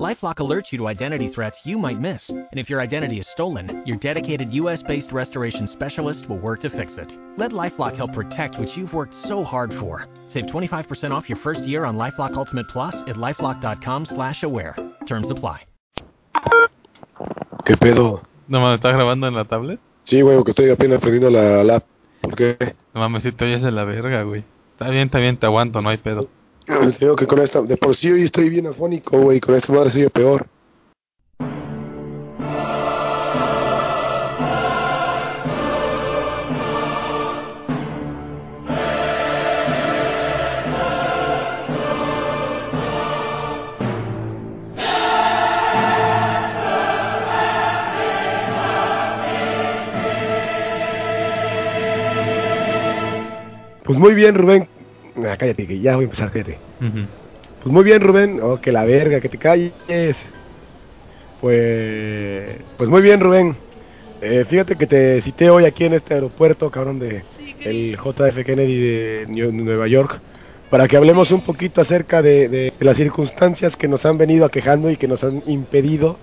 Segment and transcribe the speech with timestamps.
[0.00, 3.82] Lifelock alerts you to identity threats you might miss, and if your identity is stolen,
[3.84, 7.12] your dedicated US-based restoration specialist will work to fix it.
[7.36, 10.06] Let LifeLock help protect what you've worked so hard for.
[10.32, 14.76] Save 25% off your first year on LifeLock Ultimate Plus at lifelock.com/aware.
[15.06, 15.60] Terms apply.
[17.66, 18.22] ¿Qué pedo?
[18.48, 19.78] No mames, ¿estás grabando en la tablet?
[20.04, 21.82] Sí, güey, porque estoy apenas aprendiendo la, la
[22.22, 22.56] ¿Por qué?
[22.94, 24.42] No mames, si te oyes de la verga, güey.
[24.72, 26.28] Está bien, está bien, te aguanto, no hay pedo.
[26.68, 29.72] Les digo que con esta, de por sí hoy estoy bien afónico, güey, con esta
[29.72, 30.46] madre sigue peor.
[53.84, 54.68] Pues muy bien, Rubén.
[55.16, 56.58] Ah, cállate, que ya voy a empezar, cállate.
[57.62, 58.40] Pues muy bien, Rubén.
[58.42, 59.72] Oh, que la verga, que te calles.
[61.40, 63.56] Pues, pues muy bien, Rubén.
[64.20, 67.22] Eh, fíjate que te cité hoy aquí en este aeropuerto, cabrón, de
[67.60, 70.20] el JF Kennedy de Nueva York,
[70.70, 74.90] para que hablemos un poquito acerca de, de las circunstancias que nos han venido aquejando
[74.90, 76.18] y que nos han impedido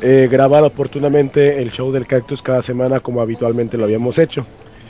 [0.00, 4.46] eh, grabar oportunamente el show del cactus cada semana como habitualmente lo habíamos hecho.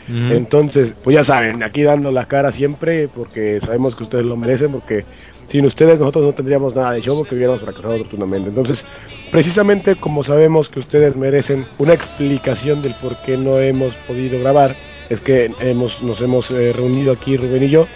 [0.09, 4.73] Entonces, pues ya saben, aquí dando la cara siempre, porque sabemos que ustedes lo merecen,
[4.73, 5.05] porque
[5.48, 8.48] sin ustedes nosotros no tendríamos nada de show, porque hubiéramos fracasado oportunamente.
[8.48, 8.84] Entonces,
[9.31, 14.77] precisamente como sabemos que ustedes merecen una explicación del por qué no hemos podido grabar,
[15.11, 17.86] es que hemos, nos hemos eh, reunido aquí Rubén y yo.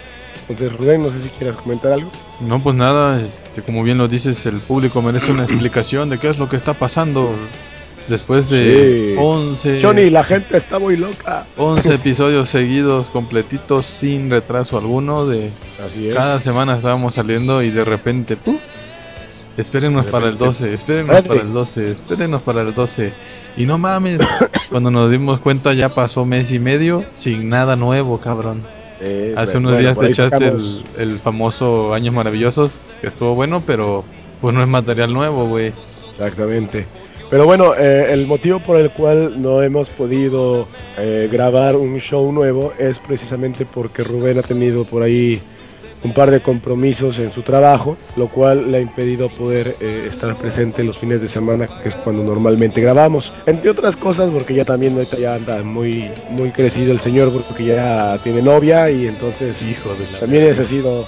[0.49, 2.11] Entonces, Rubén, no sé si quieras comentar algo.
[2.41, 6.27] No, pues nada, este, como bien lo dices, el público merece una explicación de qué
[6.27, 7.35] es lo que está pasando
[8.07, 9.19] después de Sí.
[9.19, 11.45] 11, Johnny, la gente está muy loca.
[11.57, 15.25] 11 episodios seguidos, completitos, sin retraso alguno.
[15.25, 15.51] De
[15.83, 16.15] Así es.
[16.15, 18.59] cada semana estábamos saliendo y de repente, ¡puf!
[19.55, 20.45] Espérenos De para el repente.
[20.45, 21.29] 12, espérenos Espérate.
[21.29, 23.13] para el 12, espérenos para el 12.
[23.57, 24.19] Y no mames,
[24.71, 28.63] cuando nos dimos cuenta ya pasó mes y medio sin nada nuevo, cabrón.
[28.99, 33.61] Eh, Hace bueno, unos días te echaste el, el famoso Años Maravillosos, que estuvo bueno,
[33.67, 34.03] pero
[34.41, 35.71] pues no es material nuevo, güey.
[36.09, 36.87] Exactamente.
[37.33, 40.67] Pero bueno, eh, el motivo por el cual no hemos podido
[40.99, 45.41] eh, grabar un show nuevo es precisamente porque Rubén ha tenido por ahí
[46.03, 50.35] un par de compromisos en su trabajo, lo cual le ha impedido poder eh, estar
[50.35, 53.31] presente los fines de semana, que es cuando normalmente grabamos.
[53.45, 58.19] Entre otras cosas, porque ya también ya anda muy muy crecido el señor, porque ya
[58.23, 61.05] tiene novia y entonces Hijo de la también ese ha sido...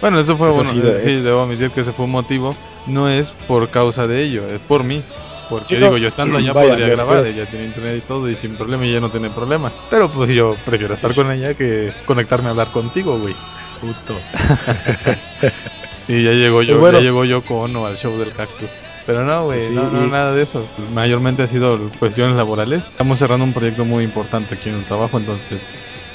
[0.00, 2.56] Bueno, eso fue Eso bueno, sí, eh, debo admitir que ese fue un motivo.
[2.86, 5.02] No es por causa de ello, es por mí.
[5.50, 8.36] Porque Sí, digo, yo estando allá vaya, podría grabar, ella tiene internet y todo, y
[8.36, 9.70] sin problema, ella no tiene problema.
[9.90, 13.34] Pero pues yo prefiero estar con ella que conectarme a hablar contigo, güey.
[13.80, 14.14] Puto.
[16.08, 16.98] y ya llegó yo, Pues bueno.
[16.98, 18.70] ya llegó yo con al show del cactus.
[19.06, 20.66] Pero no, güey, Sí, no, no, nada de eso.
[20.92, 22.84] Mayormente ha sido cuestiones laborales.
[22.84, 25.60] Estamos cerrando un proyecto muy importante aquí en el trabajo, entonces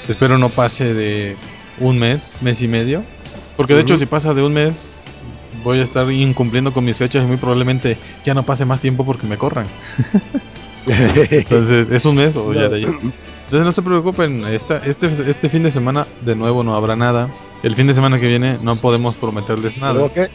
[0.08, 1.36] espero no pase de
[1.78, 3.02] un mes, mes y medio.
[3.56, 4.95] Porque de hecho si pasa de un mes
[5.66, 9.04] voy a estar incumpliendo con mis fechas y muy probablemente ya no pase más tiempo
[9.04, 9.66] porque me corran.
[10.86, 12.84] Entonces, ¿es un mes o ya de ahí?
[12.84, 17.28] Entonces no se preocupen, esta, este, este fin de semana de nuevo no habrá nada.
[17.64, 19.94] El fin de semana que viene no podemos prometerles nada.
[19.94, 20.30] ¿Pero qué?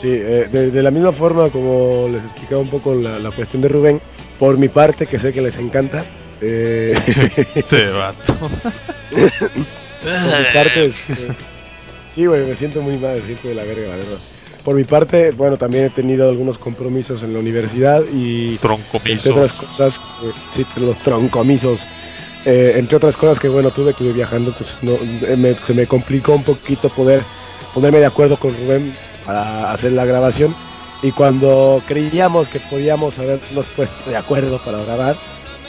[0.00, 3.62] Sí, eh, de, de la misma forma como les explicaba un poco la, la cuestión
[3.62, 4.00] de Rubén,
[4.40, 6.04] por mi parte, que sé que les encanta,
[6.40, 6.94] eh,
[7.70, 8.34] Se vato.
[8.40, 8.50] por
[9.20, 11.28] mi parte, este,
[12.16, 14.18] sí, güey, me siento muy mal, me siento de la verga, la verdad.
[14.64, 19.32] Por mi parte, bueno, también he tenido algunos compromisos en la universidad y entre Troncomisos.
[19.32, 21.80] otras cosas, eh, sí, los troncomisos.
[22.44, 24.92] Eh, entre otras cosas que bueno tuve que ir viajando, pues no,
[25.26, 27.24] eh, me- se me complicó un poquito poder
[27.74, 28.92] ponerme de acuerdo con Rubén
[29.24, 30.54] para hacer la grabación
[31.02, 35.16] y cuando creíamos que podíamos habernos puesto de acuerdo para grabar,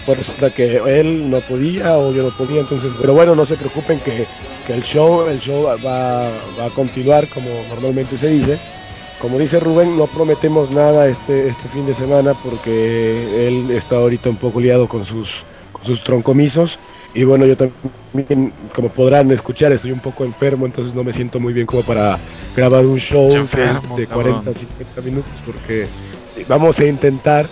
[0.06, 3.56] pues resulta que él no podía o yo no podía, entonces, pero bueno, no se
[3.56, 4.28] preocupen que,
[4.68, 5.76] que el show, el show va,
[6.60, 8.60] va a continuar como normalmente se dice.
[9.24, 14.30] Como dice Rubén, no prometemos nada este, este fin de semana porque él está ahorita
[14.30, 15.30] un poco liado con sus,
[15.72, 16.78] con sus troncomisos.
[17.14, 21.40] Y bueno, yo también, como podrán escuchar, estoy un poco enfermo, entonces no me siento
[21.40, 22.20] muy bien como para
[22.54, 24.42] grabar un show de- enfermo, de, cabrón.
[24.44, 25.88] 40, 50 minutos, porque
[26.50, 27.46] vamos a intentar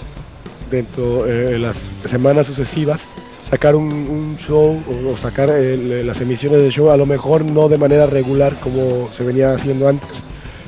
[0.69, 2.99] dentro de las semanas sucesivas
[3.49, 7.45] sacar un, un show o, o sacar el- las emisiones del show, a lo mejor
[7.45, 10.21] no de manera regular como se venía haciendo antes,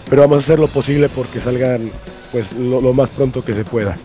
[0.10, 1.92] pero vamos a hacer lo posible porque salgan
[2.32, 3.98] pues lo, lo más pronto que se pueda.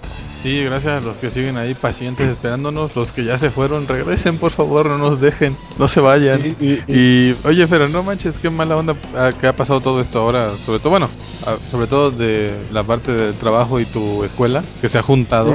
[0.42, 2.94] Sí, gracias a los que siguen ahí pacientes esperándonos.
[2.94, 6.40] Los que ya se fueron, regresen por favor, no nos dejen, no se vayan.
[6.42, 6.54] Sí,
[6.86, 10.20] y- y, oye, pero no manches, qué mala onda ah, que ha pasado todo esto
[10.20, 10.52] ahora.
[10.64, 11.08] Sobre todo, bueno,
[11.44, 15.52] ah, sobre todo de la parte del trabajo y tu escuela, que se ha juntado.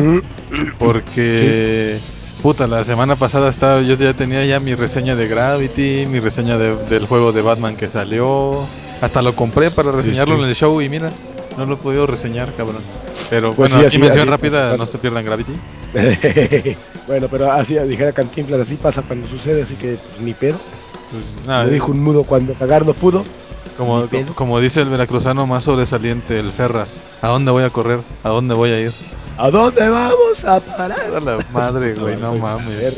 [0.80, 2.00] Porque,
[2.42, 6.58] puta, la semana pasada estaba, yo ya tenía ya mi reseña de Gravity, mi reseña
[6.58, 8.66] de- del juego de Batman que salió.
[9.04, 10.44] Hasta lo compré para reseñarlo sí.
[10.44, 11.12] en el show y mira,
[11.58, 12.84] no lo he podido reseñar, cabrón.
[13.30, 15.52] Pero Pues bueno, sí, aquí mención rápida, no se pierdan Gravity.
[17.06, 20.58] bueno, pero así dijera Cantinflas, así pasa cuando sucede, así que pues, ni pedo.
[21.12, 23.26] Pues, nada, dijo un mudo cuando cagar no pudo.
[24.36, 27.04] como, dice el veracruzano más sobresaliente, el Ferras.
[27.22, 28.00] ¿A dónde voy a correr?
[28.24, 28.94] ¿A dónde voy a ir?
[29.38, 31.14] ¿A dónde vamos a parar?
[31.14, 32.96] A la madre, güey, no mames.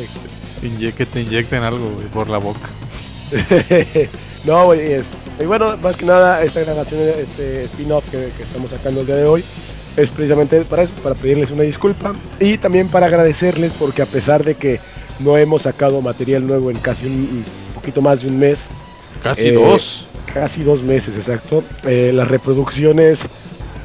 [0.96, 2.70] que te inyecten algo, güey, por la boca.
[4.46, 8.70] no, güey, es- y bueno, más que nada, esta grabación, este spin-off que, que estamos
[8.72, 9.44] sacando el día de hoy,
[9.98, 14.44] es precisamente para eso, para pedirles una disculpa y también para agradecerles porque a pesar
[14.44, 14.80] de que
[15.20, 18.60] no hemos sacado material nuevo en casi un, un poquito más de un mes,
[19.24, 20.06] Casi Eh, dos.
[20.34, 23.20] casi dos meses, exacto, eh, las reproducciones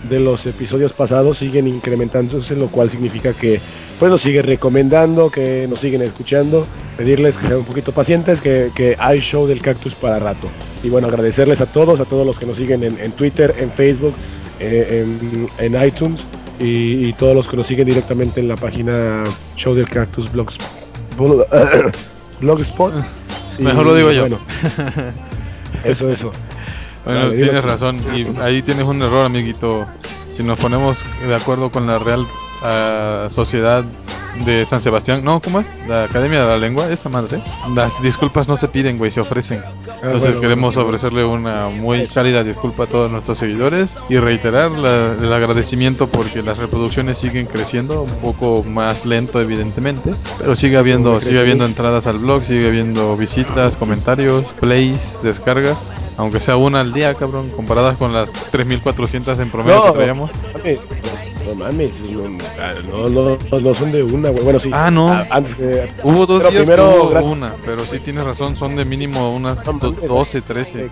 [0.09, 3.61] de los episodios pasados siguen incrementándose, lo cual significa que
[4.01, 6.67] pues nos siguen recomendando, que nos siguen escuchando,
[6.97, 10.49] pedirles que sean un poquito pacientes, que, que hay show del cactus para rato.
[10.83, 13.71] Y bueno, agradecerles a todos, a todos los que nos siguen en, en Twitter, en
[13.73, 14.15] Facebook,
[14.59, 16.21] eh, en, en iTunes
[16.59, 19.25] y, y todos los que nos siguen directamente en la página
[19.57, 20.57] Show del Cactus Blogs,
[21.17, 21.47] blo-
[22.41, 22.95] Blogspot.
[23.59, 24.23] Y, Mejor lo digo yo.
[24.23, 24.39] Bueno,
[25.85, 26.33] eso, eso.
[27.05, 28.03] Bueno, tienes razón.
[28.15, 29.87] Y ahí tienes un error, amiguito.
[30.33, 32.27] Si nos ponemos de acuerdo con la Real
[32.63, 33.85] ah, Sociedad
[34.45, 35.67] de San Sebastián, no, ¿cómo es?
[35.89, 37.43] La Academia de la Lengua, esa madre.
[37.75, 39.61] Las disculpas no se piden, güey, se ofrecen.
[40.03, 40.89] Entonces Ah, bueno, queremos bueno.
[40.89, 46.43] ofrecerle una muy cálida disculpa a todos nuestros seguidores y reiterar la- el agradecimiento porque
[46.43, 52.07] las reproducciones siguen creciendo, un poco más lento evidentemente, pero sigue habiendo, sigue habiendo entradas
[52.07, 55.79] al blog, sigue habiendo visitas, comentarios, plays, descargas,
[56.21, 60.31] aunque sea una al día, cabrón, comparadas con las 3400 en promedio que traíamos.
[61.47, 62.85] No mames, no mames,
[63.51, 64.45] no, no, son de una, güey.
[64.45, 64.71] Bueno, sí.
[64.73, 65.09] Ah, no.
[65.11, 65.91] a- Antes que.
[66.05, 69.35] Hubo dos días que primero, hubo gracias- una, pero sí tienes razón, son de mínimo
[69.35, 70.09] unas No do- mames.
[70.09, 70.85] 12, 13.
[70.85, 70.91] Eh,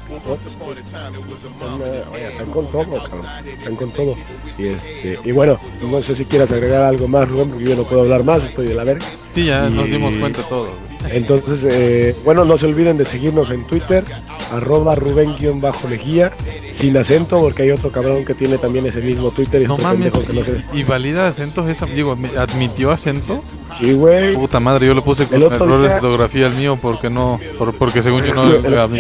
[2.33, 3.27] Están con todo, cabrón.
[3.47, 4.15] Están con todo.
[4.59, 7.83] Y, este, y bueno, no sé si quieras agregar algo más, Rubén, porque yo no
[7.85, 9.07] puedo hablar más, estoy de la verga.
[9.35, 10.71] Sí, ya Y- nos dimos cuenta todos.
[11.11, 14.05] Entonces, eh, bueno, no se olviden de seguirnos en Twitter,
[14.53, 16.33] arroba Rubén-Lejía,
[16.81, 20.13] sin acento, porque hay otro cabrón que tiene también ese mismo Twitter y No mames,
[20.13, 20.43] que no
[20.75, 23.43] y, valida acentos esa, digo, admitió acento.
[23.81, 24.35] Sí, güey.
[24.35, 25.39] Puta madre, yo lo puse con
[25.83, 28.43] día- de ortografía el mío porque no, por- porque según yo no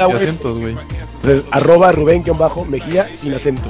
[0.06, 0.22] güey.
[0.24, 0.76] acentos, güey.
[1.22, 3.68] Entonces, arroba Rubén-Mejía sin acento.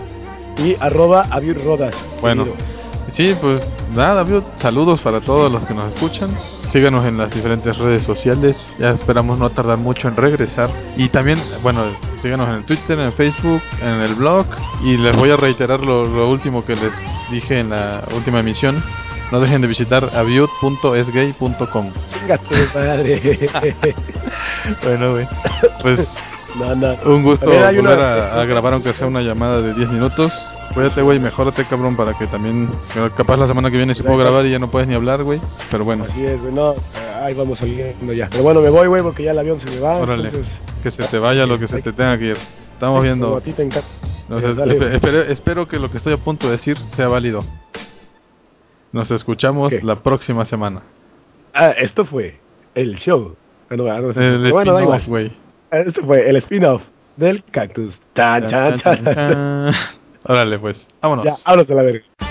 [0.58, 1.94] Y arroba Abiud Rodas.
[2.20, 2.64] Bueno, seguido.
[3.08, 3.64] sí, pues
[3.94, 4.24] nada,
[4.56, 6.31] saludos para todos los que nos escuchan.
[6.73, 8.69] Síganos en las diferentes redes sociales.
[8.79, 10.69] Ya esperamos no tardar mucho en regresar.
[10.97, 11.85] Y también, bueno,
[12.20, 14.47] síganos en el Twitter, en el Facebook, en el blog.
[14.85, 16.93] Y les voy a reiterar lo, lo último que les
[17.31, 18.82] dije en la última emisión.
[19.32, 21.91] No dejen de visitar aviud.esgay.com.
[24.82, 25.29] Bueno, güey.
[25.82, 26.09] Pues
[26.56, 26.97] no, no.
[27.05, 30.32] un gusto volver a, a grabar aunque sea una llamada de 10 minutos.
[30.78, 34.16] Cuídate, güey, mejórate, cabrón, para que también, que capaz la semana que viene si puedo
[34.16, 35.41] grabar y ya no puedes ni hablar, güey.
[35.72, 36.55] Pero bueno, Así es, güey.
[36.55, 38.29] No, eh, ahí vamos saliendo ya.
[38.31, 39.96] Pero bueno, me voy, güey, porque ya el avión se me va.
[39.96, 42.36] órale, entonces, que se te vaya lo que se te tenga que ir.
[42.74, 43.36] Estamos como viendo.
[43.36, 43.88] a ti te encanta.
[44.29, 47.41] No Dale, espero, espero que lo que estoy a punto de decir sea válido.
[48.93, 49.82] Nos escuchamos ¿Qué?
[49.82, 50.82] la próxima semana.
[51.55, 52.38] Ah, esto fue
[52.76, 53.34] el show.
[53.69, 54.20] Bueno, ah, no sé.
[54.24, 55.32] El bueno, spin-off, güey.
[55.72, 56.82] Esto fue el spin-off
[57.17, 58.00] del cactus.
[58.14, 59.74] Chan, chan, chan.
[60.29, 60.87] Órale, pues.
[61.01, 61.25] Vámonos.
[61.25, 62.28] Ya, háblos de la verga.